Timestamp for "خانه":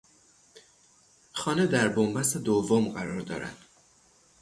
1.33-1.67